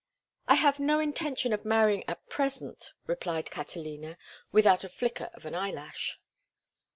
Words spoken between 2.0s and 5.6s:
at present," replied Catalina, without the flicker of an